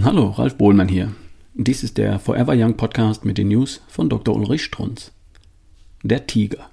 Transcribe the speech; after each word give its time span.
Hallo, 0.00 0.28
Ralf 0.28 0.56
Bohlmann 0.56 0.86
hier. 0.86 1.12
Dies 1.54 1.82
ist 1.82 1.98
der 1.98 2.20
Forever 2.20 2.52
Young 2.54 2.76
Podcast 2.76 3.24
mit 3.24 3.36
den 3.36 3.48
News 3.48 3.82
von 3.88 4.08
Dr. 4.08 4.36
Ulrich 4.36 4.62
Strunz. 4.62 5.10
Der 6.04 6.28
Tiger. 6.28 6.70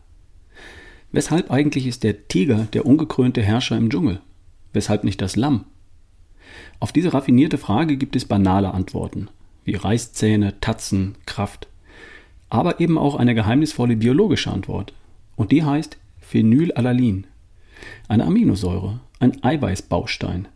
Weshalb 1.12 1.50
eigentlich 1.50 1.88
ist 1.88 2.04
der 2.04 2.27
Tiger 2.27 2.68
der 2.73 2.86
ungekrönte 2.86 3.41
Herrscher 3.41 3.77
im 3.77 3.90
Dschungel? 3.90 4.22
Weshalb 4.73 5.04
nicht 5.04 5.23
das 5.23 5.36
Lamm? 5.36 5.66
Auf 6.80 6.91
diese 6.91 7.16
raffinierte 7.16 7.58
Frage 7.58 7.98
gibt 7.98 8.16
es 8.16 8.26
banale 8.26 8.72
Antworten, 8.72 9.30
wie 9.64 9.73
Reißzähne, 9.73 10.60
Tatzen, 10.62 11.16
Kraft. 11.26 11.68
Aber 12.50 12.80
eben 12.80 13.00
auch 13.00 13.16
eine 13.16 13.34
geheimnisvolle 13.34 13.96
biologische 13.96 14.52
Antwort. 14.52 14.94
Und 15.36 15.52
die 15.52 15.63
heißt 15.63 15.98
Phenylalanin. 16.20 17.26
Eine 18.07 18.26
Aminosäure, 18.26 18.99
ein 19.20 19.44
Eiweißbaustein. 19.44 20.48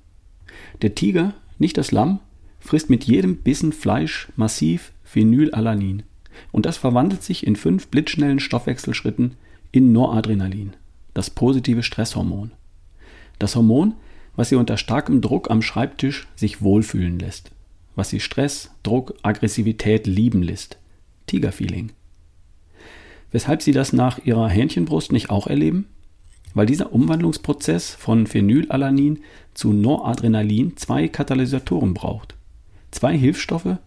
Der 0.84 0.93
Tiger, 0.93 1.34
nicht 1.57 1.76
das 1.79 1.91
Lamm, 1.91 2.20
frisst 2.59 2.90
mit 2.90 3.05
jedem 3.05 3.38
Bissen 3.38 3.72
Fleisch 3.72 4.30
massiv 4.36 4.91
Phenylalanin. 5.04 6.04
Und 6.52 6.66
das 6.66 6.77
verwandelt 6.77 7.23
sich 7.23 7.45
in 7.45 7.55
fünf 7.55 7.88
blitzschnellen 7.88 8.40
Stoffwechselschritten 8.40 9.35
in 9.72 9.91
Noradrenalin, 9.91 10.73
das 11.13 11.30
positive 11.30 11.84
Stresshormon. 11.84 12.52
Das 13.40 13.55
Hormon, 13.55 13.95
was 14.35 14.49
sie 14.49 14.55
unter 14.55 14.77
starkem 14.77 15.22
Druck 15.22 15.49
am 15.49 15.62
Schreibtisch 15.62 16.27
sich 16.35 16.62
wohlfühlen 16.62 17.20
lässt, 17.20 17.52
was 17.95 18.09
sie 18.09 18.20
Stress, 18.20 18.71
Druck, 18.84 19.16
Aggressivität 19.21 20.07
lieben 20.07 20.44
lässt. 20.44 20.77
Tigerfeeling. 21.27 21.91
Weshalb 23.32 23.62
sie 23.62 23.71
das 23.71 23.94
nach 23.94 24.26
ihrer 24.26 24.49
Hähnchenbrust 24.49 25.12
nicht 25.12 25.30
auch 25.30 25.48
erleben? 25.48 25.85
Weil 26.55 26.66
dieser 26.66 26.94
Umwandlungsprozess 26.94 27.94
von 27.94 28.26
Phenylalanin 28.26 29.20
zu 29.54 29.71
Noradrenalin 29.71 30.77
zwei 30.77 31.07
Katalysatoren 31.07 31.94
braucht. 31.94 32.35
Zwei 32.91 33.18
Hilfsstoffe, 33.18 33.77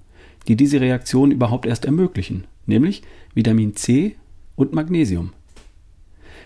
die 0.48 0.56
diese 0.56 0.80
Reaktion 0.80 1.30
überhaupt 1.30 1.66
erst 1.66 1.84
ermöglichen, 1.84 2.44
nämlich 2.66 3.02
Vitamin 3.34 3.76
C 3.76 4.16
und 4.56 4.72
Magnesium. 4.72 5.32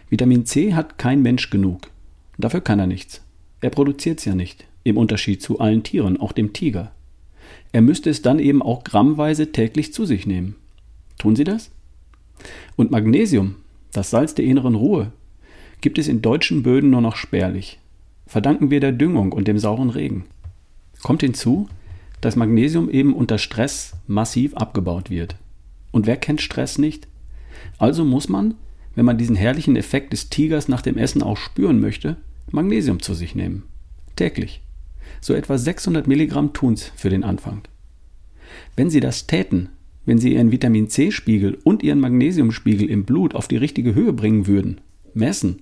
Vitamin 0.08 0.46
C 0.46 0.74
hat 0.74 0.98
kein 0.98 1.22
Mensch 1.22 1.50
genug. 1.50 1.90
Dafür 2.38 2.60
kann 2.60 2.78
er 2.78 2.86
nichts. 2.86 3.22
Er 3.60 3.70
produziert 3.70 4.20
es 4.20 4.24
ja 4.24 4.34
nicht, 4.34 4.66
im 4.84 4.96
Unterschied 4.96 5.42
zu 5.42 5.58
allen 5.58 5.82
Tieren, 5.82 6.20
auch 6.20 6.32
dem 6.32 6.52
Tiger. 6.52 6.92
Er 7.72 7.82
müsste 7.82 8.10
es 8.10 8.22
dann 8.22 8.38
eben 8.38 8.62
auch 8.62 8.84
grammweise 8.84 9.52
täglich 9.52 9.92
zu 9.92 10.04
sich 10.04 10.26
nehmen. 10.26 10.56
Tun 11.18 11.36
Sie 11.36 11.44
das? 11.44 11.70
Und 12.76 12.90
Magnesium, 12.90 13.56
das 13.92 14.10
Salz 14.10 14.34
der 14.34 14.44
inneren 14.44 14.74
Ruhe, 14.74 15.12
gibt 15.80 15.98
es 15.98 16.08
in 16.08 16.22
deutschen 16.22 16.62
Böden 16.62 16.90
nur 16.90 17.00
noch 17.00 17.16
spärlich. 17.16 17.78
Verdanken 18.26 18.70
wir 18.70 18.80
der 18.80 18.92
Düngung 18.92 19.32
und 19.32 19.48
dem 19.48 19.58
sauren 19.58 19.90
Regen. 19.90 20.24
Kommt 21.02 21.22
hinzu, 21.22 21.68
dass 22.26 22.34
Magnesium 22.34 22.90
eben 22.90 23.14
unter 23.14 23.38
Stress 23.38 23.92
massiv 24.08 24.56
abgebaut 24.56 25.10
wird. 25.10 25.36
Und 25.92 26.08
wer 26.08 26.16
kennt 26.16 26.40
Stress 26.40 26.76
nicht? 26.76 27.06
Also 27.78 28.04
muss 28.04 28.28
man, 28.28 28.54
wenn 28.96 29.04
man 29.04 29.16
diesen 29.16 29.36
herrlichen 29.36 29.76
Effekt 29.76 30.12
des 30.12 30.28
Tigers 30.28 30.66
nach 30.66 30.82
dem 30.82 30.98
Essen 30.98 31.22
auch 31.22 31.36
spüren 31.36 31.80
möchte, 31.80 32.16
Magnesium 32.50 33.00
zu 33.00 33.14
sich 33.14 33.36
nehmen. 33.36 33.62
Täglich. 34.16 34.60
So 35.20 35.34
etwa 35.34 35.56
600 35.56 36.08
Milligramm 36.08 36.52
tun's 36.52 36.90
für 36.96 37.10
den 37.10 37.22
Anfang. 37.22 37.62
Wenn 38.74 38.90
Sie 38.90 38.98
das 38.98 39.28
täten, 39.28 39.68
wenn 40.04 40.18
Sie 40.18 40.34
Ihren 40.34 40.50
Vitamin 40.50 40.90
C-Spiegel 40.90 41.58
und 41.62 41.84
Ihren 41.84 42.00
Magnesiumspiegel 42.00 42.90
im 42.90 43.04
Blut 43.04 43.36
auf 43.36 43.46
die 43.46 43.56
richtige 43.56 43.94
Höhe 43.94 44.12
bringen 44.12 44.48
würden, 44.48 44.80
messen 45.14 45.60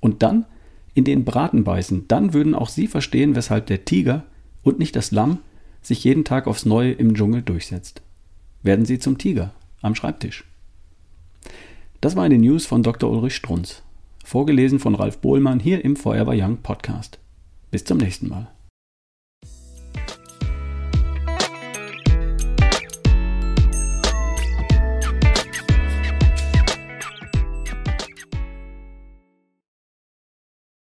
und 0.00 0.22
dann 0.22 0.46
in 0.94 1.04
den 1.04 1.26
Braten 1.26 1.62
beißen, 1.62 2.06
dann 2.08 2.32
würden 2.32 2.54
auch 2.54 2.70
Sie 2.70 2.86
verstehen, 2.86 3.36
weshalb 3.36 3.66
der 3.66 3.84
Tiger 3.84 4.24
und 4.62 4.78
nicht 4.78 4.96
das 4.96 5.10
Lamm 5.10 5.40
sich 5.82 6.04
jeden 6.04 6.24
Tag 6.24 6.46
aufs 6.46 6.66
Neue 6.66 6.92
im 6.92 7.14
Dschungel 7.14 7.42
durchsetzt. 7.42 8.02
Werden 8.62 8.84
Sie 8.84 8.98
zum 8.98 9.18
Tiger 9.18 9.52
am 9.80 9.94
Schreibtisch. 9.94 10.44
Das 12.00 12.16
war 12.16 12.24
eine 12.24 12.38
News 12.38 12.66
von 12.66 12.82
Dr. 12.82 13.10
Ulrich 13.10 13.34
Strunz, 13.34 13.82
vorgelesen 14.24 14.78
von 14.78 14.94
Ralf 14.94 15.18
Bohlmann 15.18 15.60
hier 15.60 15.84
im 15.84 15.96
Forever 15.96 16.32
Young 16.34 16.58
Podcast. 16.58 17.18
Bis 17.70 17.84
zum 17.84 17.98
nächsten 17.98 18.28
Mal. 18.28 18.48